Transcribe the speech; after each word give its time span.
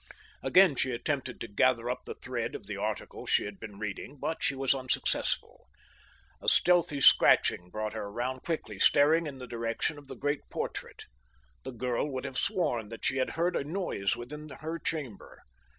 Again 0.41 0.75
she 0.75 0.89
attempted 0.93 1.39
to 1.41 1.47
gather 1.47 1.87
up 1.87 2.05
the 2.05 2.15
thread 2.15 2.55
of 2.55 2.65
the 2.65 2.75
article 2.75 3.27
she 3.27 3.45
had 3.45 3.59
been 3.59 3.77
reading, 3.77 4.17
but 4.19 4.41
she 4.41 4.55
was 4.55 4.73
unsuccessful. 4.73 5.67
A 6.41 6.49
stealthy 6.49 6.99
scratching 6.99 7.69
brought 7.69 7.93
her 7.93 8.11
round 8.11 8.41
quickly, 8.41 8.79
staring 8.79 9.27
in 9.27 9.37
the 9.37 9.45
direction 9.45 9.99
of 9.99 10.07
the 10.07 10.15
great 10.15 10.41
portrait. 10.49 11.03
The 11.63 11.71
girl 11.73 12.09
would 12.11 12.25
have 12.25 12.39
sworn 12.39 12.89
that 12.89 13.05
she 13.05 13.17
had 13.17 13.33
heard 13.37 13.55
a 13.55 13.63
noise 13.63 14.15
within 14.15 14.49
her 14.49 14.79
chamber. 14.79 15.43